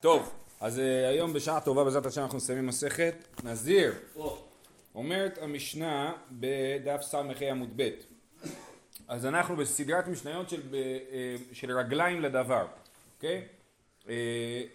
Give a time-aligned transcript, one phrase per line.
[0.00, 3.14] טוב, אז uh, היום בשעה טובה בעזרת השם אנחנו מסיימים מסכת
[3.44, 3.92] נזיר.
[4.94, 7.90] אומרת המשנה בדף ס"ה עמוד ב'.
[9.08, 12.66] אז אנחנו בסדרת משניות של, uh, של רגליים לדבר,
[13.16, 13.42] אוקיי?
[13.42, 14.06] Okay?
[14.06, 14.08] Uh,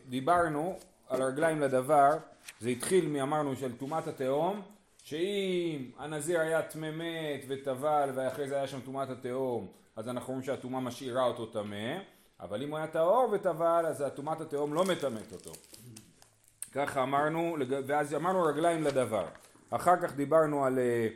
[0.10, 2.18] דיברנו על רגליים לדבר,
[2.60, 4.62] זה התחיל מאמרנו של טומאת התהום,
[5.04, 10.46] שאם הנזיר היה טמא מת וטבל ואחרי זה היה שם טומאת התהום, אז אנחנו רואים
[10.46, 11.98] שהטומאה משאירה אותו טמא.
[12.40, 15.52] אבל אם הוא היה טהור וטבל אז טומאת התהום לא מטמאת אותו.
[16.72, 19.26] ככה אמרנו, ואז אמרנו רגליים לדבר.
[19.70, 21.08] אחר כך דיברנו על אה,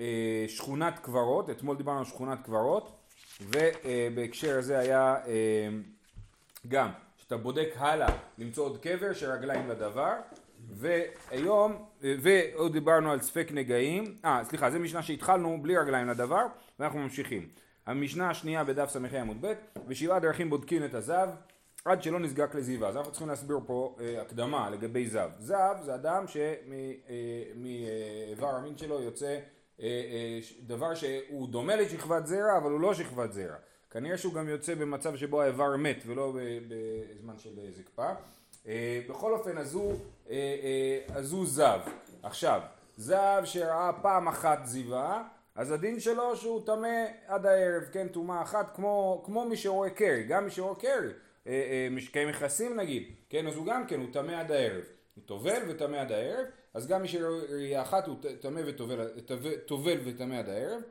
[0.00, 2.96] אה, שכונת קברות, אתמול דיברנו על שכונת קברות,
[3.40, 5.68] ובהקשר הזה היה אה,
[6.68, 10.12] גם, שאתה בודק הלאה למצוא עוד קבר של רגליים לדבר,
[10.70, 16.46] והיום, ועוד דיברנו על ספק נגעים, אה סליחה, זו משנה שהתחלנו בלי רגליים לדבר,
[16.78, 17.48] ואנחנו ממשיכים.
[17.86, 19.52] המשנה השנייה בדף ס"ה עמוד ב'
[19.86, 21.28] ושבעה דרכים בודקים את הזב
[21.84, 22.88] עד שלא נזקק לזיווה.
[22.88, 25.30] אז אנחנו צריכים להסביר פה אה, הקדמה לגבי זב.
[25.38, 27.36] זב זה אדם שמאיבר
[28.46, 29.38] אה, המין שלו יוצא
[29.80, 33.56] אה, אה, דבר שהוא דומה לשכבת זרע אבל הוא לא שכבת זרע.
[33.90, 36.32] כנראה שהוא גם יוצא במצב שבו האיבר מת ולא
[36.68, 38.12] בזמן של זקפה.
[38.66, 39.94] אה, בכל אופן אז הוא,
[40.30, 41.80] אה, אה, אז הוא זב.
[42.22, 42.60] עכשיו,
[42.96, 45.22] זב שראה פעם אחת זיווה
[45.54, 50.22] אז הדין שלו שהוא טמא עד הערב, כן, טומאה אחת, כמו, כמו מי שרואה קרי,
[50.22, 50.90] גם מי שרואה קרי,
[51.46, 54.84] אה, אה, משקי מכסים נגיד, כן, אז הוא גם כן, הוא טמא עד הערב.
[55.14, 60.34] הוא טובל וטמא עד הערב, אז גם מי שרואה ראייה אחת הוא טמא וטובל וטמא
[60.34, 60.82] עד הערב.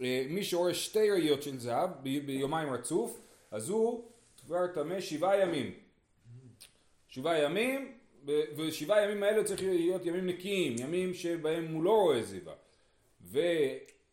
[0.00, 4.04] אה, מי שרואה שתי ראיות של זהב ביומיים רצוף, אז הוא
[4.46, 5.72] כבר טמא שבעה ימים.
[7.08, 7.92] שבעה ימים,
[8.56, 12.54] ושבעה ימים האלה צריך להיות ימים נקיים, ימים שבהם הוא לא רואה זיווה.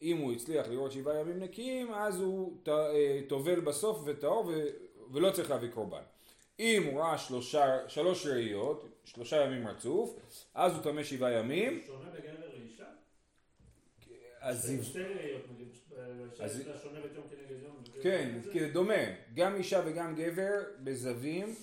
[0.02, 4.52] אם הוא הצליח לראות שבעה ימים נקיים, אז הוא אה, טובל בסוף וטהור
[5.12, 6.02] ולא צריך להביא קורבן.
[6.60, 10.20] אם הוא ראה שלושה, שלוש ראיות, שלושה ימים רצוף,
[10.54, 11.82] אז הוא טמא שבעה ימים.
[11.88, 12.84] שונה בגבר לאישה?
[14.40, 14.80] אז...
[14.84, 15.42] שתי ראיות,
[16.40, 16.64] אז...
[16.84, 17.84] שונה בתום כנגד יום.
[18.54, 19.04] כן, דומה.
[19.34, 21.56] גם אישה וגם גבר בזווים,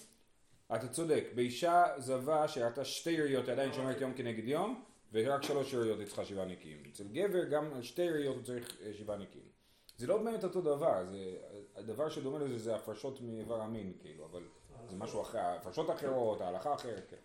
[0.74, 4.84] אתה צודק, באישה זבה שראתה שתי ראיות עדיין שומרת יום כנגד יום,
[5.16, 6.82] ורק שלוש שאריות היא צריכה שבעה נקיים.
[6.92, 9.56] אצל גבר גם על שתי ראיות הוא צריך אה, שבעה נקיים.
[9.98, 11.36] זה לא באמת אותו דבר, זה,
[11.76, 14.42] הדבר שדומה לזה זה הפרשות מאיבר המין, כאילו, אבל
[14.90, 17.16] זה משהו אחר, הפרשות אחרות, ההלכה אחרת, כן.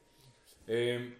[0.70, 1.14] אמ,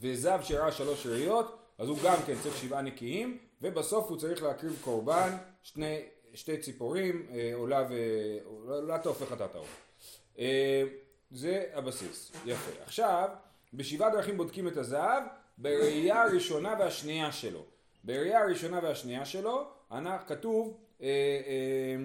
[0.00, 4.78] וזב שראה שלוש ראיות, אז הוא גם כן צריך שבעה נקיים, ובסוף הוא צריך להקריב
[4.84, 6.02] קורבן, שני,
[6.34, 9.82] שתי ציפורים, אה, עולה ועולה תוף וחטאת העוף.
[10.38, 10.82] אה,
[11.30, 12.82] זה הבסיס, יפה.
[12.82, 13.28] עכשיו,
[13.74, 15.22] בשבעה דרכים בודקים את הזהב,
[15.58, 17.64] בראייה הראשונה והשנייה שלו.
[18.04, 19.68] בראייה הראשונה והשנייה שלו,
[20.26, 21.08] כתוב אה,
[21.46, 21.96] אה,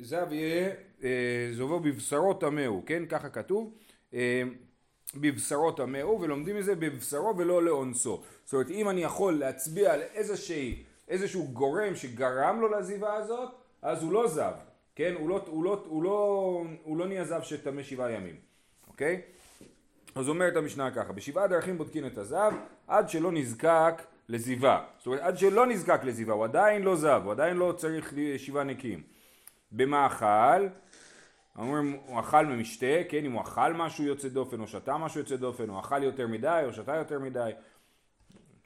[0.00, 0.70] זב יהיה
[1.04, 3.06] אה, זובו בבשרו טמאו, כן?
[3.06, 3.74] ככה כתוב.
[5.14, 8.22] בבשרו טמאו ולומדים מזה בבשרו ולא לאונסו.
[8.44, 10.00] זאת אומרת אם אני יכול להצביע על
[11.08, 13.50] איזשהו גורם שגרם לו לעזיבה הזאת,
[13.82, 14.52] אז הוא לא זב,
[14.94, 15.14] כן?
[15.18, 16.64] הוא לא, הוא לא, לא,
[16.98, 18.36] לא נהיה זב שטמא שבעה ימים,
[18.88, 19.22] אוקיי?
[20.18, 22.52] אז אומרת המשנה ככה, בשבעה דרכים בודקים את הזב
[22.86, 24.84] עד שלא נזקק לזיווה.
[24.98, 28.64] זאת אומרת עד שלא נזקק לזיווה, הוא עדיין לא זב, הוא עדיין לא צריך שבעה
[28.64, 29.02] נקיים.
[29.72, 30.66] במאכל,
[31.58, 35.36] אומרים הוא אכל ממשתה, כן, אם הוא אכל משהו יוצא דופן או שתה משהו יוצא
[35.36, 37.50] דופן, או אכל יותר מדי או שתה יותר מדי,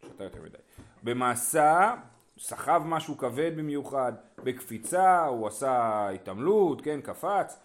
[0.02, 0.58] שתה יותר מדי.
[1.02, 1.94] במעשה,
[2.38, 4.12] סחב משהו כבד במיוחד,
[4.44, 7.58] בקפיצה, הוא עשה התעמלות, כן, קפץ,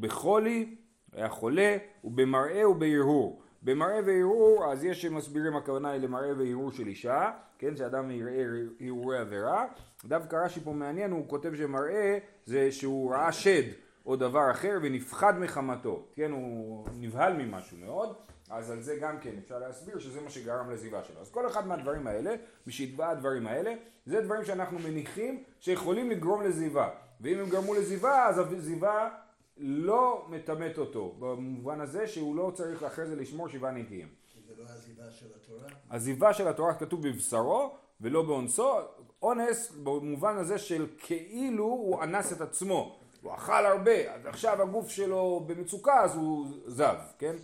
[0.00, 0.74] בחולי,
[1.14, 3.42] היה חולה, ובמראה ובהרהור.
[3.62, 8.44] במראה והרהור, אז יש שמסבירים הכוונה היא למראה והרהור של אישה, כן, שאדם יראה
[8.80, 9.66] הרהורי עבירה.
[10.04, 13.62] דווקא רש"י פה מעניין, הוא כותב שמראה זה שהוא ראה שד
[14.06, 18.16] או דבר אחר ונפחד מחמתו, כן, הוא נבהל ממשהו מאוד,
[18.50, 21.20] אז על זה גם כן אפשר להסביר שזה מה שגרם לזיבה שלו.
[21.20, 22.34] אז כל אחד מהדברים האלה,
[22.66, 23.74] משתבע הדברים האלה,
[24.06, 26.88] זה דברים שאנחנו מניחים שיכולים לגרום לזיבה.
[27.20, 29.08] ואם הם גרמו לזיבה, אז הזיבה
[29.56, 34.08] לא מטמאת אותו, במובן הזה שהוא לא צריך אחרי זה לשמור שבעה נקיים.
[34.48, 35.68] זה לא עזיבה של התורה?
[35.90, 37.70] עזיבה של התורה כתוב בבשרו
[38.00, 38.78] ולא באונסו,
[39.22, 44.88] אונס במובן הזה של כאילו הוא אנס את עצמו, הוא אכל הרבה, אז עכשיו הגוף
[44.88, 47.36] שלו במצוקה אז הוא זב, כן?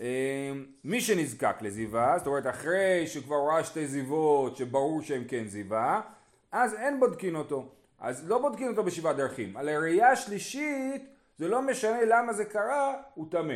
[0.00, 0.04] אמ,
[0.84, 6.00] מי שנזקק לזיווה, זאת אומרת אחרי שכבר ראה שתי זיוות שברור שהן כן זיווה,
[6.52, 7.68] אז אין בודקין אותו.
[8.04, 9.56] אז לא בודקים אותו בשבעה דרכים.
[9.56, 11.02] על הראייה השלישית
[11.38, 13.54] זה לא משנה למה זה קרה, הוא טמא.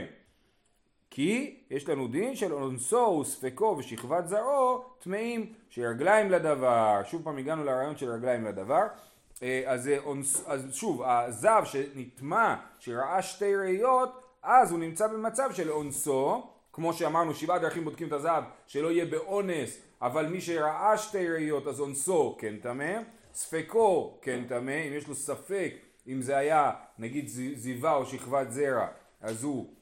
[1.11, 7.65] כי יש לנו דין של אונסו וספקו ושכבת זרעו טמאים שרגליים לדבר, שוב פעם הגענו
[7.65, 8.83] לרעיון של רגליים לדבר,
[9.43, 15.71] אה, אז, אונס, אז שוב, הזב שנטמע, שראה שתי ראיות, אז הוא נמצא במצב של
[15.71, 21.29] אונסו, כמו שאמרנו שבעה דרכים בודקים את הזהב, שלא יהיה באונס, אבל מי שראה שתי
[21.29, 22.99] ראיות אז אונסו כן טמא,
[23.39, 25.73] ספקו כן טמא, אם יש לו ספק
[26.07, 28.87] אם זה היה נגיד זיווה או שכבת זרע
[29.21, 29.75] אז הוא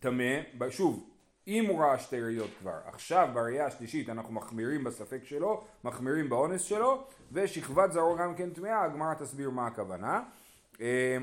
[0.00, 0.40] טמא,
[0.70, 1.10] שוב
[1.48, 6.62] אם הוא ראה שתי ראיות כבר, עכשיו בראייה השלישית אנחנו מחמירים בספק שלו, מחמירים באונס
[6.62, 10.22] שלו, ושכבת זרוע גם כן טמאה, הגמרא תסביר מה הכוונה,
[10.80, 11.16] אה,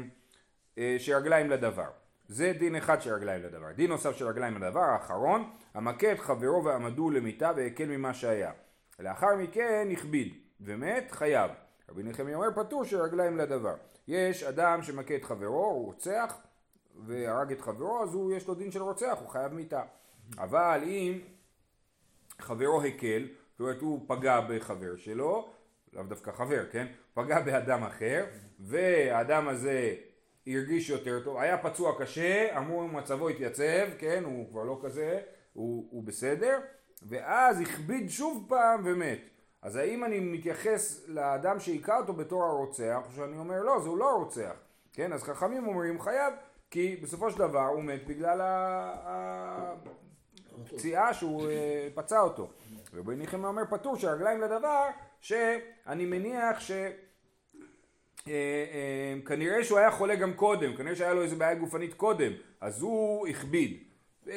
[0.78, 1.90] אה, שרגליים לדבר.
[2.28, 3.72] זה דין אחד של רגליים לדבר.
[3.72, 8.52] דין נוסף של רגליים לדבר, האחרון, המכה את חברו ועמדו למיתה והקל ממה שהיה.
[9.00, 11.52] לאחר מכן הכביד ומת, חייב.
[11.90, 13.76] רבי נחמיה אומר פטור של רגליים לדבר.
[14.08, 16.38] יש אדם שמכה את חברו, הוא רוצח,
[17.06, 19.82] והרג את חברו, אז הוא יש לו דין של רוצח, הוא חייב מיתה.
[20.38, 21.20] אבל אם
[22.40, 25.50] חברו הקל, זאת אומרת הוא פגע בחבר שלו,
[25.94, 26.88] לאו דווקא חבר, כן?
[27.14, 28.26] פגע באדם אחר,
[28.60, 29.96] והאדם הזה
[30.48, 34.24] הרגיש יותר טוב, היה פצוע קשה, אמרו מצבו התייצב, כן?
[34.24, 35.22] הוא כבר לא כזה,
[35.54, 36.60] הוא, הוא בסדר,
[37.02, 39.20] ואז הכביד שוב פעם ומת.
[39.62, 44.10] אז האם אני מתייחס לאדם שהיכה אותו בתור הרוצח, או שאני אומר לא, זהו לא
[44.10, 44.54] הרוצח,
[44.94, 45.14] כן?
[45.14, 46.34] אז חכמים אומרים חייב,
[46.72, 48.42] כי בסופו של דבר הוא מת בגלל
[50.64, 52.50] הפציעה שהוא אה, פצע אותו.
[52.94, 54.88] רבי ניחם אומר פטור שהרגליים לדבר
[55.20, 56.72] שאני מניח ש...
[58.28, 62.32] אה, אה, כנראה שהוא היה חולה גם קודם, כנראה שהיה לו איזה בעיה גופנית קודם,
[62.62, 63.84] אז הוא הכביד,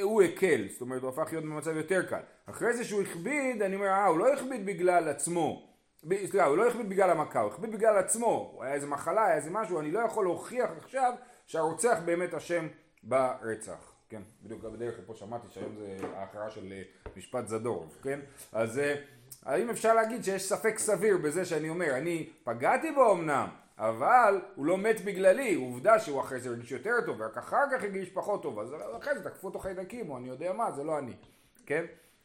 [0.02, 2.20] הוא הקל, זאת אומרת הוא הפך להיות במצב יותר קל.
[2.46, 5.68] אחרי זה שהוא הכביד, אני אומר, אה, הוא לא הכביד בגלל עצמו,
[6.02, 9.36] סליחה, הוא לא הכביד בגלל המכה, הוא הכביד בגלל עצמו, הוא היה איזה מחלה, היה
[9.36, 11.12] איזה משהו, אני לא יכול להוכיח עכשיו
[11.46, 12.68] שהרוצח באמת אשם
[13.02, 13.92] ברצח.
[14.08, 16.82] כן, בדיוק בדרך לפה שמעתי שהיום זה ההכרעה של אה,
[17.16, 18.20] משפט זדורוב, כן?
[18.52, 18.80] אז
[19.42, 23.48] האם אפשר להגיד שיש ספק סביר בזה שאני אומר, אני פגעתי בו אמנם,
[23.78, 27.82] אבל הוא לא מת בגללי, עובדה שהוא אחרי זה הרגיש יותר טוב, ורק אחר כך
[27.82, 30.98] הרגיש פחות טוב, אז אחרי זה תקפו אותו חיידקים, או אני יודע מה, זה לא
[30.98, 31.12] אני,
[31.66, 31.84] כן?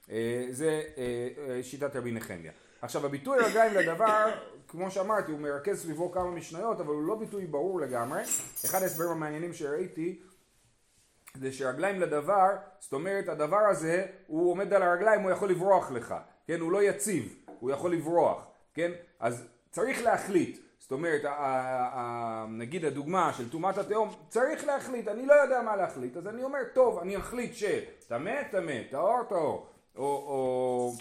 [0.10, 2.52] אה, זה אה, שיטת רבי נחמיה.
[2.82, 4.26] עכשיו הביטוי רגליים לדבר,
[4.68, 8.22] כמו שאמרתי, הוא מרכז סביבו כמה משניות, אבל הוא לא ביטוי ברור לגמרי.
[8.66, 10.20] אחד ההסברים המעניינים שראיתי,
[11.36, 12.50] זה שרגליים לדבר,
[12.80, 16.16] זאת אומרת הדבר הזה, הוא עומד על הרגליים, הוא יכול לברוח לך,
[16.48, 16.60] כן?
[16.60, 18.92] הוא לא יציב, הוא יכול לברוח, כן?
[19.20, 20.69] אז צריך להחליט.
[20.80, 21.22] זאת אומרת,
[22.50, 26.60] נגיד הדוגמה של טומאת התהום, צריך להחליט, אני לא יודע מה להחליט, אז אני אומר,
[26.74, 29.68] טוב, אני אחליט שטמא, טמא, טהור, טהור.
[29.96, 30.94] או, או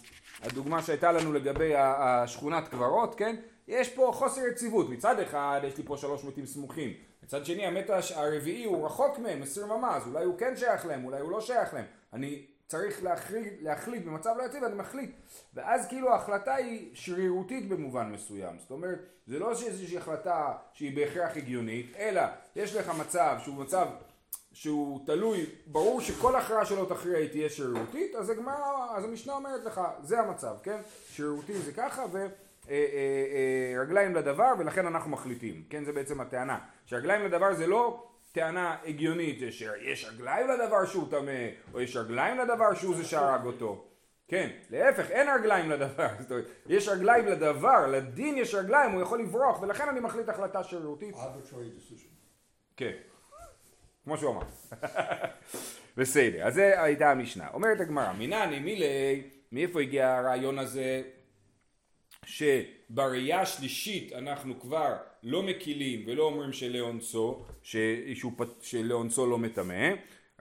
[0.42, 3.36] הדוגמה שהייתה לנו לגבי השכונת קברות, כן?
[3.68, 6.92] יש פה חוסר יציבות, מצד אחד יש לי פה שלוש מתים סמוכים,
[7.22, 11.20] מצד שני המת הרביעי הוא רחוק מהם, עשיר ממ"ז, אולי הוא כן שייך להם, אולי
[11.20, 15.10] הוא לא שייך להם, אני צריך להחליט, להחליט במצב לא יציב, אני מחליט.
[15.54, 18.56] ואז כאילו ההחלטה היא שרירותית במובן מסוים.
[18.58, 22.22] זאת אומרת, זה לא איזושהי החלטה שהיא בהכרח הגיונית, אלא
[22.56, 23.86] יש לך מצב שהוא מצב
[24.52, 29.64] שהוא תלוי, ברור שכל הכרעה שלו תכריע היא תהיה שרירותית, אז, הגמרא, אז המשנה אומרת
[29.64, 30.80] לך, זה המצב, כן?
[31.12, 35.84] שרירותי זה ככה, ורגליים אה, אה, אה, לדבר, ולכן אנחנו מחליטים, כן?
[35.84, 36.58] זה בעצם הטענה.
[36.86, 42.74] שרגליים לדבר זה לא טענה הגיונית שיש רגליים לדבר שהוא טמא, או יש רגליים לדבר
[42.74, 43.84] שהוא זה שהרג אותו.
[44.28, 46.08] כן, להפך, אין רגליים לדבר.
[46.66, 51.14] יש רגליים לדבר, לדין יש רגליים, הוא יכול לברוח, ולכן אני מחליט החלטה שרירותית.
[52.76, 52.92] כן,
[54.04, 54.42] כמו שהוא אמר.
[55.96, 57.48] בסדר, אז זה הייתה המשנה.
[57.54, 61.02] אומרת הגמרא, מינני מילי, מאיפה הגיע הרעיון הזה
[62.24, 67.44] שבראייה השלישית אנחנו כבר לא מקילים ולא אומרים שלאונסו,
[68.60, 69.90] שלאונסו לא מטמא.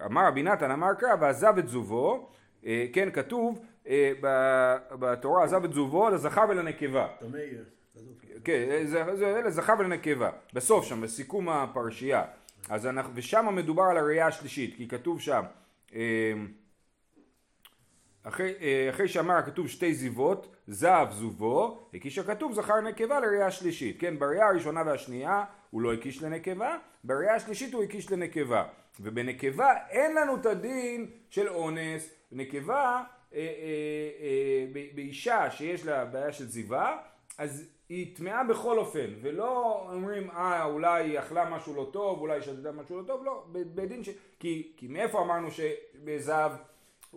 [0.06, 2.30] אמר רבי נתן אמר קרא ועזב את זובו,
[2.66, 4.12] אה, כן כתוב אה,
[5.00, 7.08] בתורה עזב את זובו לזכר ולנקבה.
[8.44, 12.24] כן, זה לזכר ולנקבה, בסוף שם, בסיכום הפרשייה.
[12.70, 15.44] אז אנחנו, ושם מדובר על הראייה השלישית, כי כתוב שם
[15.96, 16.34] אה,
[18.28, 24.02] אחרי, אה, אחרי שאמר הכתוב שתי זיוות, זב זובו, הקיש הכתוב זכר נקבה לראייה השלישית.
[24.02, 28.64] כן, בראייה הראשונה והשנייה הוא לא הקיש לנקבה, בראייה השלישית הוא הקיש לנקבה.
[29.00, 32.18] ובנקבה אין לנו את הדין של אונס.
[32.32, 33.04] נקבה,
[33.34, 33.46] אה, אה,
[34.22, 34.66] אה,
[34.96, 36.98] באישה שיש לה בעיה של זיווה,
[37.38, 42.34] אז היא טמאה בכל אופן, ולא אומרים, אה, אולי היא אכלה משהו לא טוב, אולי
[42.34, 44.10] היא שתתה משהו לא טוב, לא, בדין ש...
[44.40, 46.52] כי, כי מאיפה אמרנו שבזב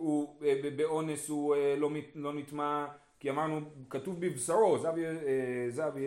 [0.01, 2.85] הוא אה, באונס הוא אה, לא, לא נטמע,
[3.19, 5.11] כי אמרנו, כתוב בבשרו, זב יהיה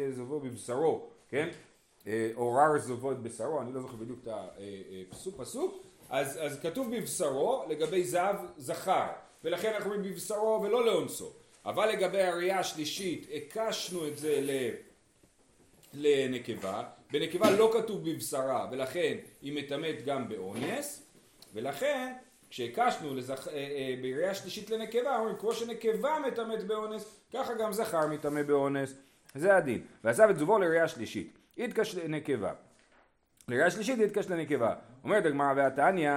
[0.05, 1.49] אה, זבו בבשרו, כן?
[2.35, 4.29] או רר זבו את בשרו, אני לא זוכר בדיוק את
[5.09, 9.07] הפסוק, פסוק, אז, אז כתוב בבשרו לגבי זב זכר,
[9.45, 11.33] ולכן אנחנו אומרים בבשרו ולא לאונסו.
[11.65, 14.71] אבל לגבי הראייה השלישית, הקשנו את זה ל...
[15.95, 16.83] לנקבה,
[17.13, 21.03] בנקבה לא כתוב בבשרה, ולכן היא מטמאת גם באונס,
[21.55, 22.13] ולכן
[22.55, 23.49] כשהקשנו לזכ...
[23.49, 28.95] אה, אה, בראייה שלישית לנקבה, אומרים כמו שנקבה מטמאת באונס, ככה גם זכר מטמא באונס.
[29.35, 29.83] זה הדין.
[30.05, 31.39] ועזב את זובו לראייה שלישית.
[31.57, 32.53] יתקש לנקבה.
[33.49, 34.75] לראייה שלישית יתקש לנקבה.
[35.05, 36.13] אומרת הגמרא והתניא,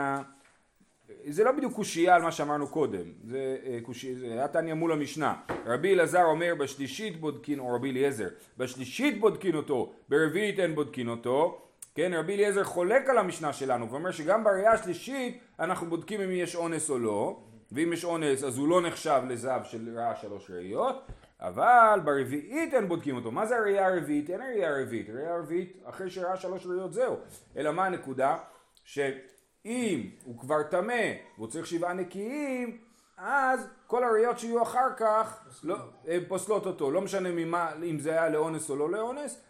[1.28, 4.92] זה לא בדיוק קושייה על מה שאמרנו קודם, זה אה, קושייה, זה היה תניא מול
[4.92, 5.36] המשנה.
[5.66, 8.28] רבי אלעזר אומר בשלישית בודקין, או רבי אליעזר,
[8.58, 11.67] בשלישית בודקין אותו, ברביעית אין בודקין אותו.
[11.98, 16.56] כן, רבי אליעזר חולק על המשנה שלנו ואומר שגם בראייה השלישית אנחנו בודקים אם יש
[16.56, 17.40] אונס או לא,
[17.72, 21.06] ואם יש אונס אז הוא לא נחשב לזהב של רעה שלוש ראיות,
[21.40, 23.32] אבל ברביעית אין בודקים אותו.
[23.32, 24.30] מה זה הראייה הרביעית?
[24.30, 25.10] אין הראייה הרביעית.
[25.10, 27.16] הראייה הרביעית אחרי שראה שלוש ראיות זהו.
[27.58, 28.38] אלא מה הנקודה?
[28.84, 32.78] שאם הוא כבר טמא והוא צריך שבעה נקיים,
[33.18, 35.76] אז כל הראיות שיהיו אחר כך לא,
[36.08, 36.92] הן פוסלות אותו.
[36.92, 39.42] לא משנה ממה, אם זה היה לאונס או לא לאונס.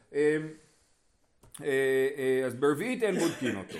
[1.63, 1.67] אה,
[2.17, 3.77] אה, אז ברביעית אין בודקין אותו.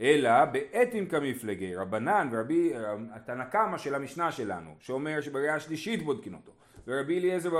[0.00, 2.72] אלא באתים כמפלגי רבנן ורבי,
[3.12, 6.52] התנא קמא של המשנה שלנו, שאומר שבראייה השלישית בודקין אותו.
[6.86, 7.50] ורבי אליעזר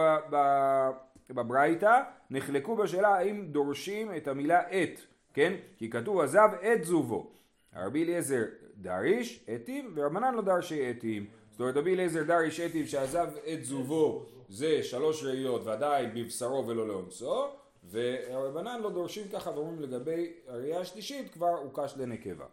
[1.30, 5.00] בברייתא נחלקו בשאלה האם דורשים את המילה את,
[5.34, 5.52] כן?
[5.76, 7.30] כי כתוב עזב את זובו.
[7.76, 8.42] רבי אליעזר
[8.76, 11.26] דריש אתים ורבנן לא דרשי אתים.
[11.50, 16.88] זאת אומרת רבי אליעזר דריש אתים שעזב את זובו זה שלוש ראיות ועדיין בבשרו ולא
[16.88, 17.48] לאונסו
[17.94, 22.46] ורבנן לא דורשים ככה ואומרים לגבי הראייה השלישית כבר הוקש לנקבה.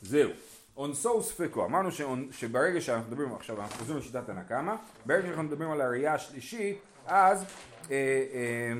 [0.00, 0.30] זהו.
[0.76, 1.88] אונסו וספקו, אמרנו
[2.30, 7.44] שברגע שאנחנו מדברים עכשיו, אנחנו חוזרים לשיטת הנקמה, ברגע שאנחנו מדברים על הראייה השלישית, אז
[7.90, 7.96] אה,
[8.34, 8.72] אה,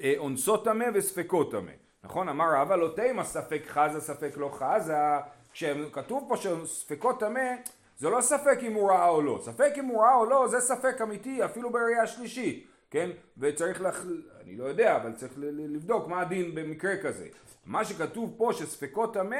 [0.00, 1.72] אה, אונסו טמא וספקו טמא,
[2.04, 2.28] נכון?
[2.28, 4.94] אמר רבא לא תימא ספק חזה ספק לא חזה,
[5.52, 7.54] כשכתוב פה שספקו טמא
[7.98, 10.60] זה לא ספק אם הוא ראה או לא, ספק אם הוא ראה או לא זה
[10.60, 13.10] ספק אמיתי אפילו בראייה השלישית כן?
[13.38, 14.04] וצריך, לח...
[14.40, 17.28] אני לא יודע, אבל צריך לבדוק מה הדין במקרה כזה.
[17.66, 19.36] מה שכתוב פה שספקות טמא,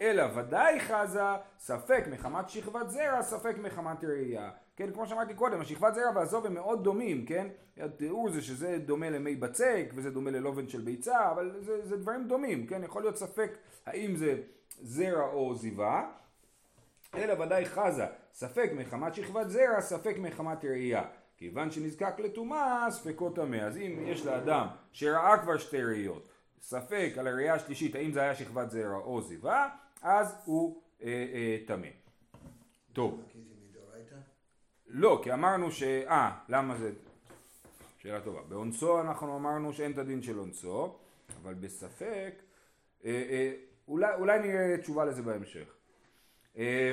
[0.00, 1.22] אלא ודאי חזה,
[1.58, 4.50] ספק מחמת שכבת זרע, ספק מחמת ראייה.
[4.76, 7.46] כן, כמו שאמרתי קודם, השכבת זרע והזוב הם מאוד דומים, כן?
[7.76, 12.28] התיאור זה שזה דומה למי בצק, וזה דומה ללובן של ביצה, אבל זה, זה דברים
[12.28, 12.84] דומים, כן?
[12.84, 13.50] יכול להיות ספק
[13.86, 14.42] האם זה
[14.82, 16.10] זרע או זיווה.
[17.14, 21.02] אלא ודאי חזה, ספק מחמת שכבת זרע, ספק מחמת ראייה.
[21.40, 23.56] כיוון שנזקק לטומאה, ספקו טמא.
[23.56, 26.28] אז אם יש לאדם שראה כבר שתי ראיות,
[26.60, 29.68] ספק על הראייה השלישית האם זה היה שכבת זרע או זיווה,
[30.02, 30.82] אז הוא
[31.66, 31.86] טמא.
[31.86, 31.90] אה, אה,
[32.92, 33.22] טוב.
[34.86, 35.82] לא, כי אמרנו ש...
[35.82, 36.92] אה, למה זה...
[37.98, 38.42] שאלה טובה.
[38.42, 40.98] באונסו אנחנו אמרנו שאין את הדין של אונסו,
[41.42, 42.34] אבל בספק...
[43.04, 43.52] אה, אה,
[43.88, 45.74] אולי, אולי נראה תשובה לזה בהמשך.
[46.56, 46.92] אה,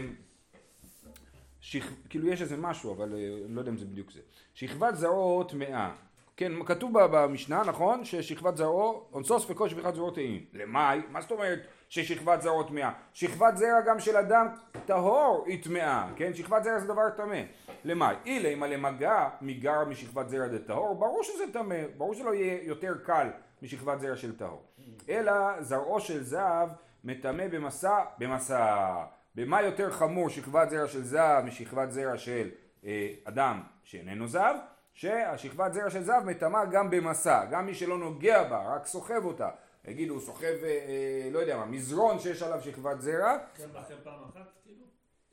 [1.62, 1.84] שכ...
[2.10, 4.20] כאילו יש איזה משהו, אבל אה, לא יודע אם זה בדיוק זה.
[4.54, 5.92] שכבת זרעו טמאה.
[6.38, 8.06] כן, כתוב במשנה, נכון?
[8.06, 10.46] ששכבת זרעו, אונסו ספקו שכבת זרעו טעים.
[10.54, 11.02] למאי?
[11.10, 11.60] מה זאת אומרת
[11.90, 12.92] ששכבת זרעו טמאה?
[13.14, 14.48] שכבת זרע גם של אדם
[14.86, 16.34] טהור היא טמאה, כן?
[16.34, 17.42] שכבת זרע זה דבר טמא.
[17.86, 18.16] למאי?
[18.26, 23.28] אילה אם למגע מגר משכבת זרע דטהור, ברור שזה טמא, ברור שלא יהיה יותר קל
[23.62, 24.64] משכבת זרע של טהור.
[25.10, 26.70] אלא זרעו של זהב
[27.04, 29.17] מטמא במסע, במסע.
[29.38, 32.50] במה יותר חמור שכבת זרע של זהב משכבת זרע של
[32.86, 34.56] אה, אדם שאיננו זהב?
[34.94, 39.50] שהשכבת זרע של זהב מטמאה גם במסע, גם מי שלא נוגע בה, רק סוחב אותה.
[39.86, 43.38] יגידו, הוא סוחב, אה, אה, לא יודע מה, מזרון שיש עליו שכבת זרע.
[43.56, 44.84] כן, בכם פעם אחת כאילו?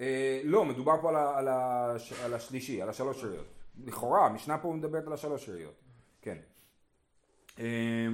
[0.00, 1.94] אה, לא, מדובר פה על, ה, על, ה,
[2.24, 3.46] על השלישי, על השלוש ראיות.
[3.84, 5.74] לכאורה, המשנה פה מדברת על השלוש ראיות.
[6.22, 6.36] כן.
[7.58, 8.06] אה,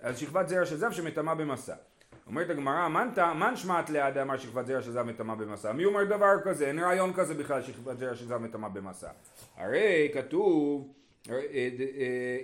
[0.00, 1.74] על שכבת זרע של זהב שמטמאה במסע.
[2.26, 2.88] אומרת הגמרא,
[3.34, 5.72] מן שמעת ליד אמר שכבת זרע של זב מטמא במסע?
[5.72, 6.66] מי אומר דבר כזה?
[6.68, 9.08] אין רעיון כזה בכלל שכבת זרע של זב מטמא במסע.
[9.56, 10.92] הרי כתוב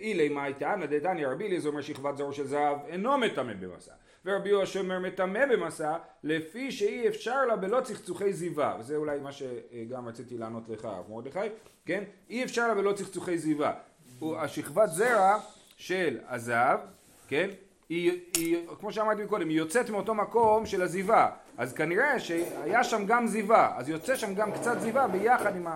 [0.00, 3.92] אילי מאי תענא דתניא רבי אליעזר אומר שכבת זרעו של זהב אינו מטמא במסע
[4.24, 9.32] ורבי יהושע אומר מטמא במסע לפי שאי אפשר לה בלא צחצוחי זיווה וזה אולי מה
[9.32, 11.38] שגם רציתי לענות לך הרב מרדכי
[11.86, 13.74] כן אי אפשר לה בלא צחצוחי זיווה
[14.22, 15.38] השכבת זרע
[15.76, 16.80] של הזהב
[17.28, 17.50] כן
[17.92, 23.06] היא, היא, כמו שאמרתי קודם, היא יוצאת מאותו מקום של עזיבה, אז כנראה שהיה שם
[23.06, 25.66] גם זיווה, אז יוצא שם גם קצת זיווה ביחד עם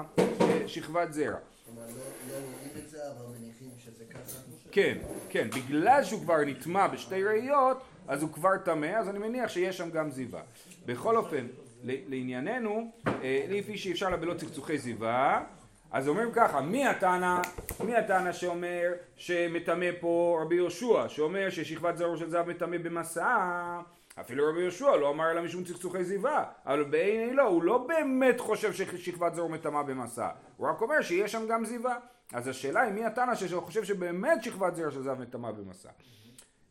[0.65, 1.31] השכבת זרע.
[1.31, 1.37] לא,
[1.77, 1.83] לא?
[4.73, 9.49] כן, כן, בגלל שהוא כבר נטמע בשתי ראיות, אז הוא כבר טמא, אז אני מניח
[9.49, 10.43] שיש שם גם זיווה.
[10.87, 11.47] בכל אופן,
[11.85, 15.45] לענייננו, אה, לפי שאי אפשר לבלות צחצוחי זיווה,
[15.91, 17.41] אז אומרים ככה, מי הטענה,
[17.85, 23.81] מי הטענה שאומר שמטמא פה רבי יהושע, שאומר ששכבת זרעו של זהב מטמא במסע,
[24.21, 28.41] אפילו רבי יהושע לא אמר אלא משום צחצוחי זיווה, אבל בעיני לא, הוא לא באמת
[28.41, 31.97] חושב ששכבת זרעו מטמא במסע, הוא רק אומר שיש שם גם זיווה.
[32.33, 35.89] אז השאלה היא מי התנא שחושב שבאמת שכבת זרע של זב מטמא במסע.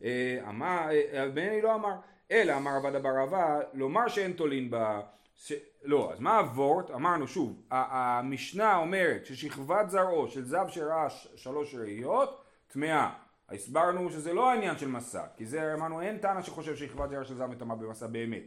[0.04, 1.96] אה, אמר, אה, בני לא אמר,
[2.32, 5.02] אלא אמר עבד אבר לומר שאין תולין בה,
[5.36, 5.54] ש...
[5.84, 6.92] לא, אז מה הוורט?
[6.92, 13.10] אמרנו שוב, המשנה אומרת ששכבת זרעו של זב שראה שלוש ראיות, טמאה.
[13.50, 17.36] הסברנו שזה לא העניין של מסע, כי זה אמרנו אין טענה שחושב שכבת זרע של
[17.36, 18.44] זב מטמא במסע באמת.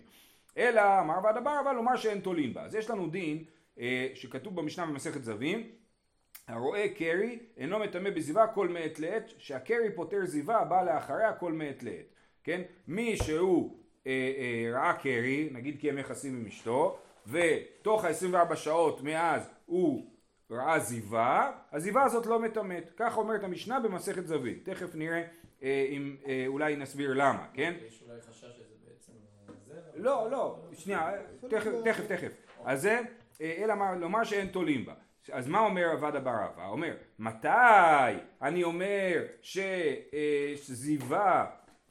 [0.57, 2.63] אלא אמר עבד אבר רבא לומר שאין תולין בה.
[2.63, 3.45] אז יש לנו דין
[3.79, 5.71] אה, שכתוב במשנה במסכת זבים
[6.49, 11.83] הרואה קרי אינו מטמא בזיווה כל מעת לעת, שהקרי פותר זיווה בא לאחריה כל מעת
[11.83, 12.15] לעת.
[12.45, 12.63] כן?
[12.89, 19.51] מי שהוא אה, אה, ראה קרי, נגיד קיים יחסים עם אשתו, ותוך ה-24 שעות מאז
[19.67, 20.11] הוא
[20.51, 22.91] ראה זיווה, הזיווה הזאת לא מטמאת.
[22.97, 24.69] כך אומרת המשנה במסכת זווית.
[24.69, 25.23] תכף נראה
[25.63, 27.75] אה, אם אה, אולי נסביר למה, כן?
[27.87, 29.13] יש אולי חשש שזה בעצם
[29.67, 29.81] זה?
[29.95, 31.11] לא, לא, שנייה,
[31.49, 32.33] תכף, תכף, תכף.
[32.65, 33.01] אז זה,
[33.41, 34.95] אה, אלא מה, לומר שאין תולים בה.
[35.33, 36.67] אז מה אומר עבד אבר רבא?
[36.69, 37.49] אומר, מתי
[38.43, 39.25] אני אומר
[39.59, 41.47] אה, שזיווה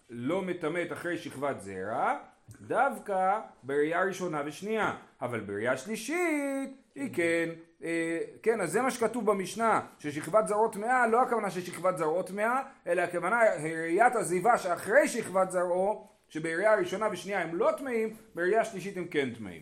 [0.09, 2.17] לא מטמאת אחרי שכבת זרע?
[2.61, 7.49] דווקא בראייה ראשונה ושנייה, אבל בראייה שלישית היא כן,
[7.83, 12.61] אה, כן, אז זה מה שכתוב במשנה, ששכבת זרעות טמאה, לא הכוונה ששכבת זרעות טמאה,
[12.87, 18.97] אלא הכוונה ראיית הזיווה שאחרי שכבת זרעו, שבראייה ראשונה ושנייה הם לא טמאים, בראייה שלישית
[18.97, 19.61] הם כן טמאים.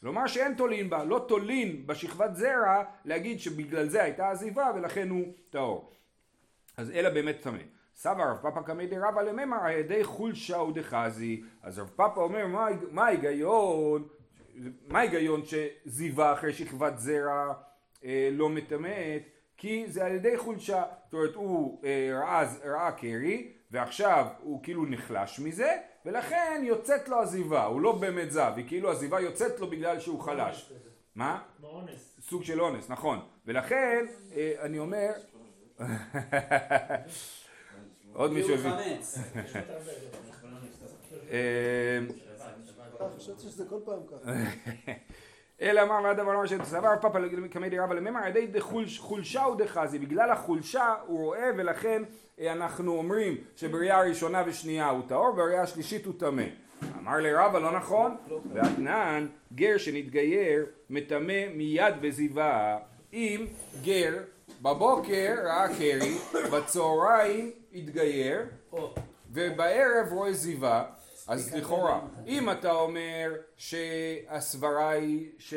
[0.00, 5.32] כלומר שאין תולין בה, לא תולין בשכבת זרע להגיד שבגלל זה הייתה עזיבה ולכן הוא
[5.50, 5.92] טהור.
[6.76, 7.58] אז אלא באמת טמא.
[7.96, 11.42] סבא רב פאפא קמא דרבא לממר על ידי חולשה ודחזי.
[11.62, 12.46] אז רב פאפא אומר
[12.90, 14.08] מה ההיגיון,
[14.88, 17.52] מה ההיגיון שזיווה אחרי שכבת זרע
[18.04, 19.22] אה, לא מטמאת?
[19.56, 20.84] כי זה על ידי חולשה.
[21.04, 27.20] זאת אומרת הוא אה, ראה, ראה קרי ועכשיו הוא כאילו נחלש מזה ולכן יוצאת לו
[27.20, 30.72] עזיבה, הוא לא באמת זב, היא כאילו עזיבה יוצאת לו בגלל שהוא חלש.
[31.14, 31.42] מה?
[31.62, 32.20] אונס.
[32.20, 33.20] סוג של אונס, נכון.
[33.46, 35.10] ולכן אה, אני אומר...
[38.14, 38.70] עוד מישהו הביא.
[41.30, 41.98] אה,
[43.16, 44.32] חשבתי שזה כל פעם ככה.
[45.62, 47.18] אלא אמר ועד דבר אמר שסבר פאפה
[47.50, 48.60] קמי דרבא לממר על ידי
[48.98, 52.02] חולשה ודחזי בגלל החולשה הוא רואה ולכן
[52.40, 56.44] אה, אנחנו אומרים שבראייה הראשונה ושנייה הוא טהור ובראייה השלישית הוא טמא.
[56.98, 58.16] אמר לרבא לא נכון.
[58.52, 62.78] ואתנן גר שנתגייר מטמא מיד בזיווה.
[63.12, 63.46] אם
[63.82, 64.18] גר
[64.62, 66.18] בבוקר ראה קרי
[66.52, 68.46] בצהריים התגייר
[69.30, 70.84] ובערב רואה זיווה
[71.26, 75.54] אז לכאורה, אם אתה אומר שהסברה היא ש...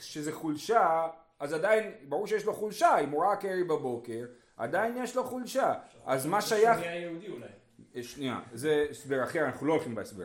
[0.00, 1.06] שזה חולשה,
[1.38, 4.24] אז עדיין, ברור שיש לו חולשה, אם הוא ראה קרי בבוקר,
[4.56, 5.74] עדיין יש לו חולשה.
[6.06, 6.78] אז מה שייך...
[6.78, 7.46] שנייה יהודי אולי.
[7.96, 10.24] אה, שנייה, זה הסבר אחר, אנחנו לא הולכים בהסבר.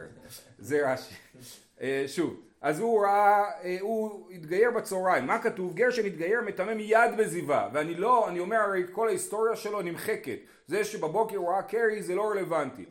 [0.60, 1.16] זה רש"י.
[1.82, 5.74] אה, שוב, אז הוא ראה, אה, הוא התגייר בצהריים, מה כתוב?
[5.76, 10.84] גר שנתגייר מטמא מיד בזיווה, ואני לא, אני אומר הרי כל ההיסטוריה שלו נמחקת, זה
[10.84, 12.86] שבבוקר הוא ראה קרי זה לא רלוונטי,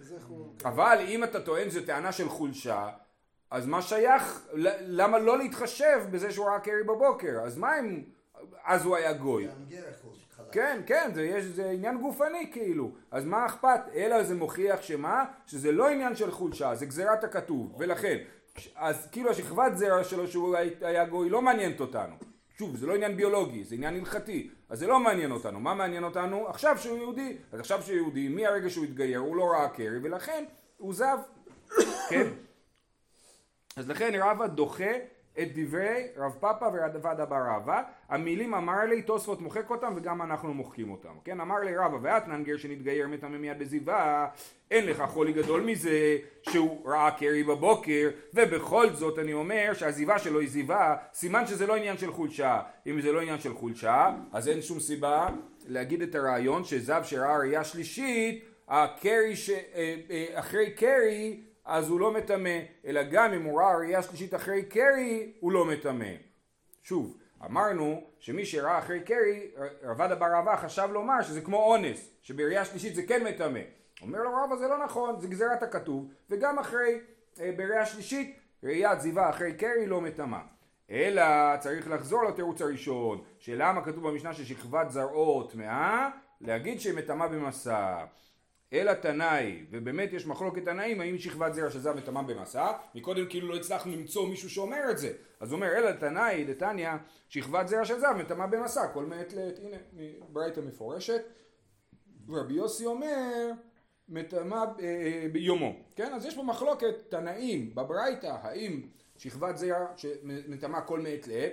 [0.64, 2.88] אבל אם אתה טוען שזו טענה של חולשה,
[3.50, 4.48] אז מה שייך,
[4.81, 8.02] למה לא להתחשב בזה שהוא ראה קרי בבוקר, אז מה אם,
[8.64, 9.48] אז הוא היה גוי.
[10.52, 13.81] כן, כן, זה, יש, זה עניין גופני כאילו, אז מה אכפת?
[13.94, 15.24] אלא זה מוכיח שמה?
[15.46, 18.18] שזה לא עניין של חולשה, זה גזירת הכתוב, ולכן
[18.77, 22.14] אז כאילו השכבת זרע שלו שהוא היה גוי לא מעניינת אותנו.
[22.59, 24.51] שוב, זה לא עניין ביולוגי, זה עניין הלכתי.
[24.68, 25.61] אז זה לא מעניין אותנו.
[25.61, 26.49] מה מעניין אותנו?
[26.49, 27.37] עכשיו שהוא יהודי.
[27.53, 30.44] אז עכשיו שהוא יהודי, מהרגע שהוא התגייר, הוא לא ראה קרי, ולכן
[30.77, 31.18] הוא זב.
[32.11, 32.27] כן?
[33.77, 34.92] אז לכן רבא דוחה
[35.42, 40.55] את דברי רב פאפא ורבא בר רבא, המילים אמר לי, תוספות מוחק אותם וגם אנחנו
[40.55, 41.40] מוחקים אותם, כן?
[41.40, 44.29] אמר לי רבא ואתנן גר שנתגייר מטמא מיד בזיווה,
[44.70, 50.40] אין לך חולי גדול מזה שהוא ראה קרי בבוקר, ובכל זאת אני אומר שהזיווה שלו
[50.40, 54.48] היא זיווה, סימן שזה לא עניין של חולשה, אם זה לא עניין של חולשה, אז
[54.48, 55.29] אין שום סיבה
[55.66, 59.51] להגיד את הרעיון שזב שראה ראייה שלישית, הקרי ש...
[59.51, 64.35] אה, אה, אחרי קרי אז הוא לא מטמא, אלא גם אם הוא ראה ראייה שלישית
[64.35, 66.12] אחרי קרי, הוא לא מטמא.
[66.83, 69.50] שוב, אמרנו שמי שראה אחרי קרי,
[69.83, 73.61] רבד אבר רבא חשב לומר שזה כמו אונס, שבראייה שלישית זה כן מטמא.
[74.02, 77.00] אומר לו רבא זה לא נכון, זה גזירת הכתוב, וגם אחרי,
[77.40, 80.38] אה, בראייה שלישית, ראיית זיווה אחרי קרי לא מטמא.
[80.90, 86.09] אלא צריך לחזור לתירוץ הראשון, שלמה כתוב במשנה ששכבת זרעו טמאה,
[86.40, 88.04] להגיד שהיא מטמאה במסע.
[88.72, 93.48] אלא תנאי, ובאמת יש מחלוקת תנאים האם שכבת זרע של זב מטמא במסע, מקודם כאילו
[93.48, 96.90] לא הצלחנו למצוא מישהו שאומר את זה, אז הוא אומר אלא תנאי דתניא
[97.28, 99.76] שכבת זרע של זב מטמא במסע, כל מעת לעת, הנה
[100.33, 101.22] ברייתא מפורשת,
[102.28, 103.50] רבי יוסי אומר
[104.09, 106.12] מטמא אה, אה, ביומו, כן?
[106.14, 108.83] אז יש פה מחלוקת תנאים בברייתא, האם
[109.16, 111.52] שכבת זרע שמטמא כל מעת לעת,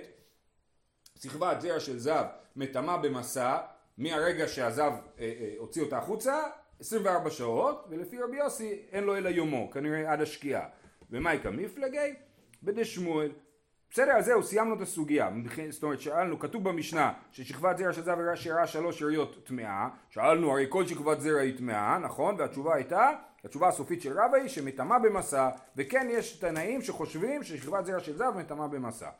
[1.18, 2.24] שכבת זרע של זב
[2.56, 3.58] מטמא במסע
[3.98, 6.42] מהרגע שהזב אה, אה, הוציא אותה החוצה,
[6.80, 10.68] 24 שעות, ולפי רבי יוסי אין לו אלא יומו, כנראה עד השקיעה.
[11.10, 12.14] ומייקה מפלגי?
[12.62, 13.32] בדשמואל.
[13.90, 15.30] בסדר, אז זהו, סיימנו את הסוגיה.
[15.70, 19.88] זאת אומרת, שאלנו, כתוב במשנה ששכבת זרע של זב שראה שלוש שאריות טמאה.
[20.10, 22.34] שאלנו, הרי כל שכבת זרע היא טמאה, נכון?
[22.38, 23.10] והתשובה הייתה,
[23.44, 28.32] התשובה הסופית של רבא היא שמטמא במסע, וכן יש תנאים שחושבים ששכבת זרע של זב
[28.36, 29.10] מטמא במסע.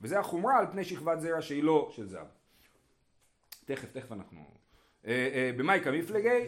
[0.00, 2.26] וזה החומרה על פני שכבת זרע שהיא לא של זב.
[3.64, 4.55] תכף, תכף אנחנו...
[5.06, 6.40] אה, אה, במייקה מפלגי...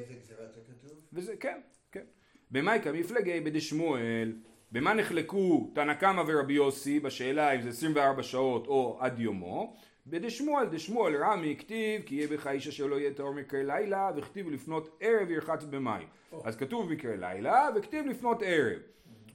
[1.13, 1.61] וזה, כן,
[1.93, 2.05] כן.
[2.51, 4.33] במייקה מפלגי בדשמואל
[4.73, 9.77] במה נחלקו תנא קמא ורבי יוסי בשאלה אם זה 24 שעות או עד יומו?
[10.07, 14.51] בדשמואל, דשמואל רמי כתיב כי יהיה בך איש אשר לא יהיה טהור מקרה לילה וכתיב
[14.51, 16.09] לפנות ערב ירחץ במים.
[16.45, 18.79] אז כתוב מקרה לילה וכתיב לפנות ערב.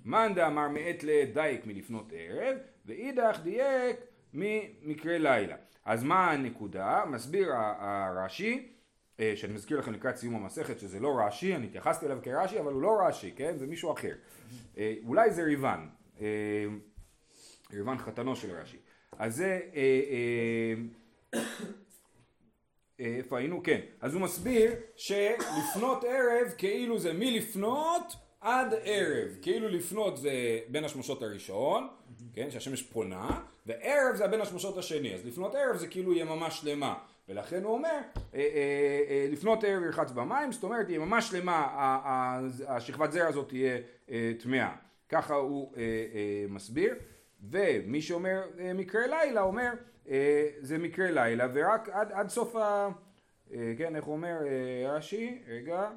[0.05, 3.97] מאן דאמר מעת לעת דייק מלפנות ערב ואידך דייק
[4.33, 5.55] ממקרה לילה.
[5.85, 7.03] אז מה הנקודה?
[7.07, 8.69] מסביר הרש"י
[9.35, 12.81] שאני מזכיר לכם לקראת סיום המסכת שזה לא רש"י, אני התייחסתי אליו כרש"י אבל הוא
[12.81, 13.57] לא רש"י, כן?
[13.57, 14.13] זה מישהו אחר.
[14.77, 15.87] אה, אולי זה ריבן,
[16.21, 16.25] אה,
[17.73, 18.77] ריבן חתנו של רש"י.
[19.17, 19.59] אז זה,
[22.99, 23.63] איפה היינו?
[23.63, 23.79] כן.
[24.01, 29.37] אז הוא מסביר שלפנות ערב כאילו זה מלפנות עד ערב.
[29.41, 31.87] כאילו לפנות זה בין השמשות הראשון,
[32.33, 32.51] כן?
[32.51, 35.13] שהשמש פונה, וערב זה בין השמשות השני.
[35.13, 36.95] אז לפנות ערב זה כאילו יממה שלמה.
[37.27, 41.67] ולכן הוא אומר, אה, אה, אה, לפנות ערב ירחץ במים, זאת אומרת, היא ממש שלמה,
[42.67, 43.77] השכבת זרע הזאת תהיה
[44.39, 44.75] טמאה.
[45.09, 45.73] ככה הוא
[46.49, 46.95] מסביר.
[47.49, 48.43] ומי שאומר
[48.75, 49.71] מקרה לילה אומר
[50.59, 52.89] זה מקרה לילה ורק עד, עד סוף ה...
[53.77, 54.37] כן, איך אומר
[54.85, 55.41] רש"י?
[55.47, 55.89] רגע.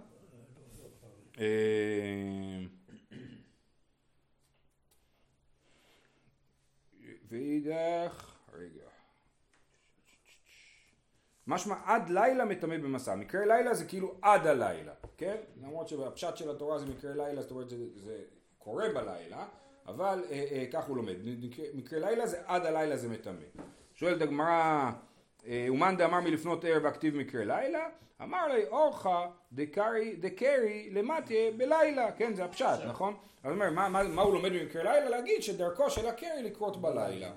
[7.29, 8.87] ואידך, רגע.
[11.47, 13.15] משמע עד לילה מטמא במסע.
[13.15, 15.37] מקרה לילה זה כאילו עד הלילה, כן?
[15.63, 18.19] למרות שהפשט של התורה זה מקרה לילה, זאת אומרת זה, זה
[18.59, 19.47] קורה בלילה,
[19.87, 21.15] אבל אה, אה, כך הוא לומד.
[21.25, 23.43] מקרה, מקרה לילה זה עד הלילה זה מטמא.
[23.95, 24.91] שואלת הגמרא,
[25.47, 27.87] אה, ומאן דאמר מלפנות ערב ואכתיב מקרה לילה?
[28.23, 29.27] אמר לי אורחה
[30.21, 33.15] דקרי למטה בלילה, כן זה הפשט, נכון?
[33.45, 35.09] אז הוא אומר, מה, מה, מה הוא לומד במקרה לילה?
[35.09, 37.31] להגיד שדרכו של הקרי לקרות בלילה.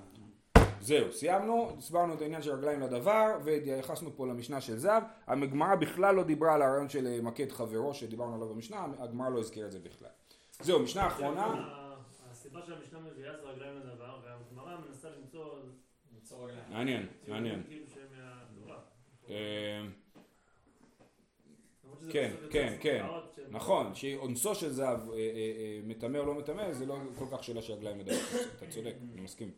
[0.80, 5.02] זהו, סיימנו, הסברנו את העניין של רגליים לדבר והתייחסנו פה למשנה של זב.
[5.26, 9.38] הגמרא בכלל לא דיברה על הרעיון של אה, מכד חברו שדיברנו עליו במשנה, הגמרא לא
[9.38, 10.08] הזכירה את זה בכלל.
[10.60, 11.54] זהו, משנה אחרונה.
[12.30, 15.58] הסיבה שהמשנה מביאה זה רגליים לדבר, והגמרא מנסה למצוא...
[16.70, 17.62] מעניין, מעניין.
[17.68, 17.84] כאילו
[19.30, 19.82] אה,
[22.10, 23.06] כן, כן, כן,
[23.50, 27.72] נכון, שאונסו של זהב אה, מטמא או לא מטמא זה לא כל כך שאלה של
[27.72, 28.14] רגליים לדבר,
[28.56, 29.50] אתה צודק, אני מסכים.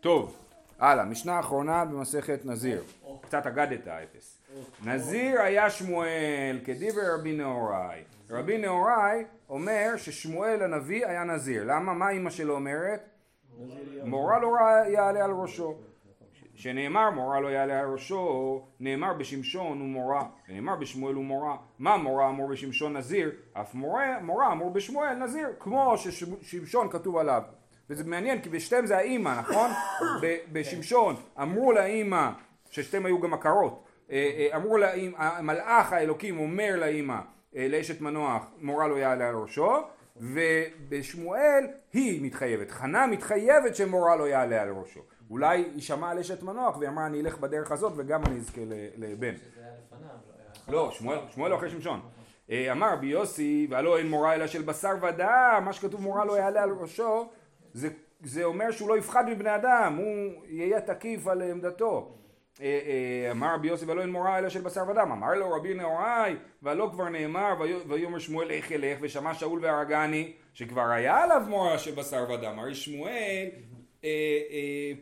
[0.00, 0.36] טוב,
[0.78, 2.82] הלאה, משנה אחרונה במסכת נזיר.
[3.20, 4.38] קצת אגדת אפס.
[4.84, 8.00] נזיר היה שמואל כדיבר רבי נהוראי.
[8.30, 11.64] רבי נהוראי אומר ששמואל הנביא היה נזיר.
[11.64, 11.92] למה?
[11.92, 13.08] מה אימא שלו אומרת?
[14.04, 14.48] מורה לא
[14.88, 15.74] יעלה על ראשו.
[16.54, 21.56] שנאמר מורה לא יעלה על ראשו, נאמר בשמשון ומורה, ונאמר בשמואל ומורה.
[21.78, 23.30] מה מורה אמור בשמשון נזיר?
[23.52, 27.42] אף מורה, מורה אמור בשמואל נזיר, כמו ששמשון כתוב עליו.
[27.90, 29.70] וזה מעניין כי בשתיהם זה האימא, נכון?
[30.52, 32.30] בשמשון אמרו לאימא,
[32.70, 37.18] ששתיהם היו גם עקרות, אה, אה, אמרו לאימא, מלאך האלוקים אומר לאימא,
[37.56, 39.76] אה, לאשת מנוח, מורה לא יעלה על ראשו,
[40.16, 45.00] ובשמואל היא מתחייבת, חנה מתחייבת שמורה לא יעלה על ראשו.
[45.30, 48.60] אולי היא שמעה על אשת מנוח והיא אמרה אני אלך בדרך הזאת וגם אני אזכה
[48.96, 49.34] לבן.
[50.68, 50.90] לא,
[51.30, 52.00] שמואל לא אחרי שמשון.
[52.50, 56.62] אמר רבי יוסי, והלא אין מורה אלא של בשר ודם, מה שכתוב מורה לא יעלה
[56.62, 57.28] על ראשו,
[57.74, 57.88] זה,
[58.22, 62.16] זה אומר שהוא לא יפחד מבני אדם, הוא יהיה תקיף על עמדתו.
[62.60, 65.74] אה, אה, אמר רבי יוסי ולא אין מורה אלא של בשר ודם, אמר לו רבי
[65.74, 67.54] נהוראי ולא כבר נאמר
[67.88, 68.98] ויאמר שמואל איך ילך?
[69.00, 73.48] ושמע שאול והרגני שכבר היה עליו מורה של בשר ודם, הרי שמואל
[74.04, 74.10] אה,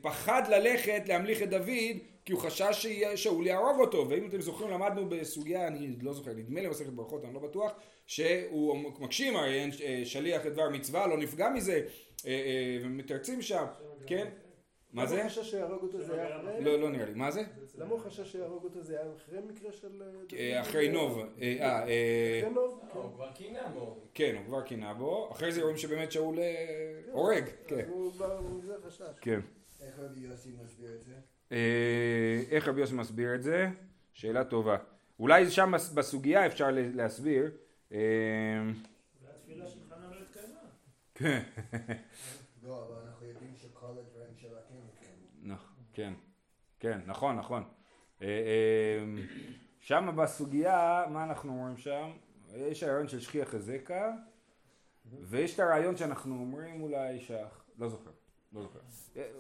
[0.01, 1.99] פחד ללכת להמליך את דוד
[2.29, 6.61] כי הוא חשש ששאול יהרוג אותו ואם אתם זוכרים למדנו בסוגיה אני לא זוכר נדמה
[6.61, 7.73] לי מסכת ברכות אני לא בטוח
[8.07, 11.73] שהוא מקשים הרי אין אה, שליח את דבר מצווה לא נפגע מזה
[12.27, 13.65] אה, אה, ומתרצים שם,
[14.07, 14.29] כן?
[14.93, 15.17] מה זה?
[15.17, 16.65] למה הוא חשש שיהרוג אותו זה היה אחרי?
[16.65, 17.15] לא, לא נראה לי.
[17.15, 17.43] מה זה?
[17.75, 20.03] למה הוא חשש שיהרוג אותו זה היה אחרי מקרה של...
[20.37, 21.19] אה, אחרי נוב.
[21.61, 22.81] אחרי נוב?
[22.93, 22.99] כן.
[22.99, 23.97] הוא כבר קינה בו.
[24.15, 25.29] כן, הוא כבר קינה בו.
[25.33, 26.39] אחרי זה רואים שבאמת שאול
[27.13, 27.45] הורג.
[27.67, 27.89] כן.
[27.89, 28.13] הוא
[28.63, 29.03] זה חשש.
[29.21, 29.41] כן.
[29.81, 31.15] איך רבי יוסי מסביר את זה?
[32.51, 33.69] איך רבי יוסי מסביר את זה?
[34.13, 34.77] שאלה טובה.
[35.21, 37.51] אולי שם בסוגיה אפשר להסביר.
[41.19, 41.43] כן.
[42.63, 45.55] לא, אבל אנחנו יודעים שכל הדברים של הקן כן.
[45.93, 46.13] כן,
[46.81, 47.65] כן, נכון, נכון.
[48.23, 49.23] אה, אה,
[49.81, 52.11] שם בסוגיה, מה אנחנו אומרים שם?
[52.55, 54.13] יש הרעיון של שכיח חזקה,
[55.21, 57.65] ויש את הרעיון שאנחנו אומרים אולי שח...
[57.79, 58.11] לא זוכר,
[58.59, 58.79] לא זוכר.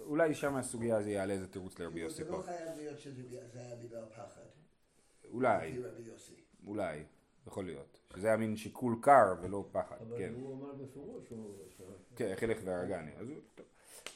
[0.06, 2.36] אולי שם הסוגיה זה יעלה איזה תירוץ לרבי יוסי זה פה.
[2.36, 4.40] לא חייב להיות שזה זה היה בגלל פחד.
[5.32, 5.78] אולי.
[6.66, 7.04] אולי,
[7.46, 8.00] יכול להיות.
[8.16, 10.32] שזה היה מין שיקול קר ולא פחד, אבל כן.
[10.40, 11.24] הוא אמר בפירוש.
[12.16, 13.10] כן, חילך והרגני.
[13.18, 13.26] אז.
[13.54, 13.66] טוב.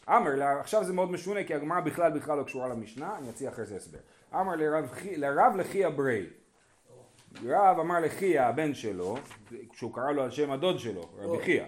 [0.09, 3.51] אמר, לה- עכשיו זה מאוד משונה כי הגמרא בכלל בכלל לא קשורה למשנה, אני אציע
[3.51, 3.99] אחרי זה הסבר.
[4.35, 6.27] אמר לרב, חי- לרב לחיה ברי.
[7.45, 9.17] רב אמר לחיה הבן שלו,
[9.71, 11.65] כשהוא קרא לו על שם הדוד שלו, רבי חייא,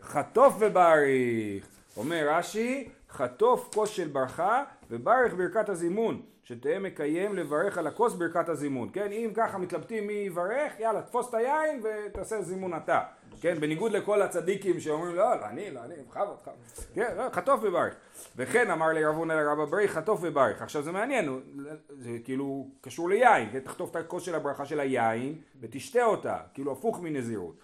[0.00, 1.77] חטוף ובריך.
[1.96, 8.48] אומר רש"י, חטוף כוס של ברכה וברך ברכת הזימון, שתהא מקיים לברך על הכוס ברכת
[8.48, 8.88] הזימון.
[8.92, 13.00] כן, אם ככה מתלבטים מי יברך, יאללה, תפוס את היין ותעשה זימון אתה.
[13.40, 16.56] כן, בניגוד לכל הצדיקים שאומרים לא, לא אני, לא אני, בכבוד, בכבוד.
[16.94, 17.94] כן, לא, חטוף וברך.
[18.36, 20.62] וכן אמר לי רב הונא לרב אברי, חטוף וברך.
[20.62, 21.40] עכשיו זה מעניין,
[21.88, 26.72] זה כאילו קשור ליין, כן, תחטוף את הכוס של הברכה של היין ותשתה אותה, כאילו
[26.72, 27.54] הפוך מנזירות.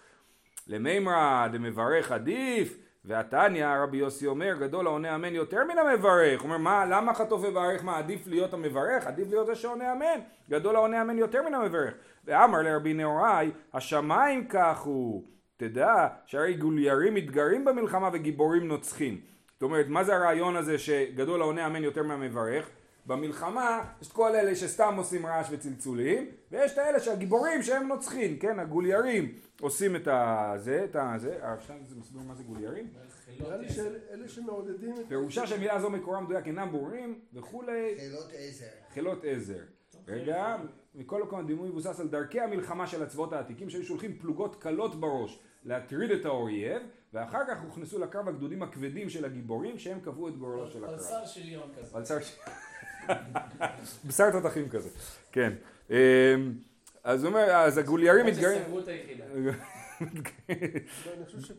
[0.67, 6.41] למימרא דמברך עדיף, והתניא רבי יוסי אומר גדול העונה אמן יותר מן המברך.
[6.41, 9.07] הוא אומר מה למה חטוף וברך מה עדיף להיות המברך?
[9.07, 10.19] עדיף להיות זה שעונה אמן.
[10.49, 11.93] גדול העונה אמן יותר מן המברך.
[12.25, 15.23] ואמר לרבי נהוראי השמיים כך הוא.
[15.57, 19.21] תדע שהרי גוליירים מתגרים במלחמה וגיבורים נוצחים.
[19.53, 22.69] זאת אומרת מה זה הרעיון הזה שגדול העונה אמן יותר מהמברך?
[23.05, 28.39] במלחמה יש את כל אלה שסתם עושים רעש וצלצולים ויש את האלה שהגיבורים שהם נוצחים,
[28.39, 32.87] כן, הגוליירים עושים את הזה, את הזה, הרב שטיין זה מסביר מה זה גוליירים?
[33.39, 35.05] נראה לי שאלה שמעודדים את...
[35.07, 38.65] פירושה של מילה זו מקורה מדויק אינם ברורים וכולי, חילות עזר.
[38.93, 39.59] חילות עזר.
[40.07, 40.55] רגע,
[40.95, 45.39] מכל מקום הדימוי מבוסס על דרכי המלחמה של הצבאות העתיקים שהיו שולחים פלוגות קלות בראש
[45.63, 46.81] להטריד את האויב
[47.13, 50.99] ואחר כך הוכנסו לקרב הגדודים הכבדים של הגיבורים שהם קבעו את גורלו של הקרב.
[50.99, 52.15] שר שריון כזה.
[54.07, 54.89] בשר תותחים כזה,
[55.31, 55.53] כן.
[55.89, 55.95] אמ,
[57.03, 58.61] אז הוא אומר, אז הגוליירים מתגרים...
[60.01, 61.51] מחדש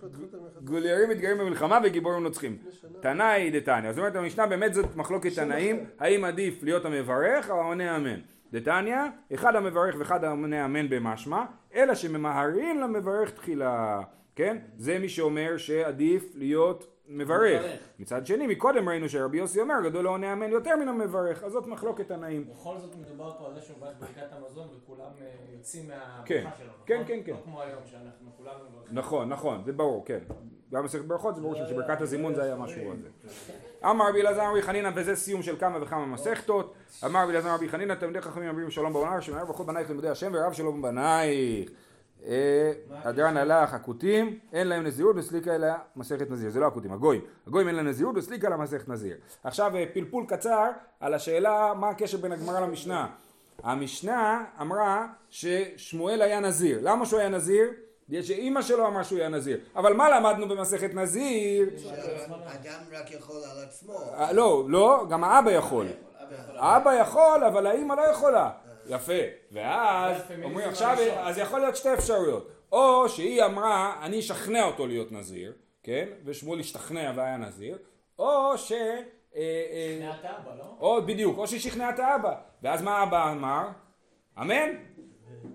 [0.65, 2.57] גוליירים מתגרים במלחמה וגיבורים נוצחים.
[3.01, 3.93] תנאי דתניא.
[3.93, 8.21] זאת אומרת המשנה באמת זאת מחלוקת תנאים, האם עדיף להיות המברך או העונה אמן.
[8.53, 8.99] דתניא,
[9.35, 14.01] אחד המברך ואחד העונה אמן במשמע, אלא שממהרים למברך תחילה.
[14.37, 14.59] כן?
[14.77, 17.61] זה מי שאומר שעדיף להיות מברך.
[17.63, 17.81] מברך.
[17.99, 21.67] מצד שני, מקודם ראינו שרבי יוסי אומר גדול העונה אמן יותר מן המברך, אז זאת
[21.67, 22.49] מחלוקת תנאים.
[22.51, 25.91] בכל זאת מדובר פה על זה שהוא מברך ברכת המזון וכולם אה, יוצאים
[26.25, 26.35] כן.
[26.35, 26.87] מהברכה שלו, נכון?
[26.87, 27.33] כן, כן, כן.
[27.33, 28.99] לא כמו היום שאנחנו כולנו מברכים.
[28.99, 30.19] נכון, נכון, זה ברור, כן.
[30.73, 33.09] גם מסכת ברכות זה ברור שברכת הזימון זה היה משהו על זה.
[33.91, 36.75] אמר רבי אלעזר רבי חנינא וזה סיום של כמה וכמה מסכתות.
[37.05, 40.33] אמר רבי אלעזר רבי חנינא תלמידי חכמים אומרים שלום בעולם שמער ברכו בנייך לימודי השם
[40.35, 41.71] ורב שלום בנייך.
[42.27, 42.73] אה,
[43.05, 47.69] הדרן הלך הכותים אין להם נזירות וסליקה אלא מסכת נזיר זה לא הכותים הגויים הגויים
[47.69, 52.19] אין להם נזירות וסליקה אלא מסכת נזיר עכשיו אה, פלפול קצר על השאלה מה הקשר
[52.19, 53.07] בין הגמרא למשנה
[53.63, 57.71] המשנה אמרה ששמואל היה נזיר למה שהוא היה נזיר?
[58.09, 61.71] בגלל שאימא שלו אמרה שהוא היה נזיר אבל מה למדנו במסכת נזיר?
[61.79, 63.93] שאדם רק יכול על עצמו.
[63.93, 65.87] אה, לא, לא, גם האבא יכול.
[66.57, 68.51] האבא יכול, אבל האימא לא יכולה.
[68.89, 69.13] יפה.
[69.53, 70.97] ואז אומרים עכשיו.
[71.19, 72.51] אז יכול להיות שתי אפשרויות.
[72.73, 76.09] או שהיא אמרה, אני אשכנע אותו להיות נזיר, כן?
[76.25, 77.79] ושמואל השתכנע והיה נזיר.
[78.19, 78.73] או ש...
[78.73, 78.83] אה,
[79.37, 80.77] אה, שכנעת אבא, לא?
[80.81, 82.35] או בדיוק, או שהיא שכנעה את האבא.
[82.63, 83.69] ואז מה האבא אמר?
[84.41, 84.69] אמן?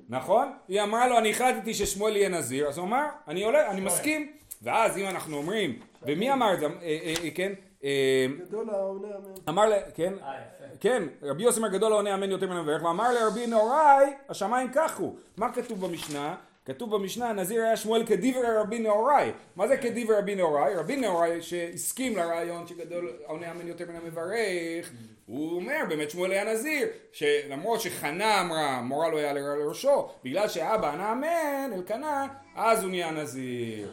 [0.09, 0.53] נכון?
[0.67, 4.31] היא אמרה לו, אני החלטתי ששמואל יהיה נזיר, אז הוא אמר, אני עולה, אני מסכים.
[4.61, 6.65] ואז אם אנחנו אומרים, ומי אמר את זה?
[6.65, 7.53] אה, כן?
[7.83, 9.33] אה, גדול העונה אמן.
[9.49, 10.13] אמר, ל- כן?
[10.23, 10.33] אה.
[10.79, 14.97] כן, רבי יוסי אומר גדול העונה אמן יותר מן המברך, ואמר לרבי נהוראי, השמיים כך
[14.99, 15.15] הוא.
[15.37, 16.35] מה כתוב במשנה?
[16.65, 19.31] כתוב במשנה, נזיר היה שמואל כדיבר רבי נהוראי.
[19.55, 20.75] מה זה כדיבר רבי נהוראי?
[20.75, 24.91] רבי נהוראי שהסכים לרעיון שגדול העונה אמן יותר מן המברך,
[25.25, 30.91] הוא אומר, באמת שמואל היה נזיר, שלמרות שחנה אמרה, מורה לא היה לראשו, בגלל שאבא
[30.93, 33.89] ענה אמן, אלקנה, אז הוא נהיה נזיר.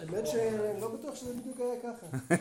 [0.00, 2.34] האמת שלא בטוח שזה בדיוק היה ככה.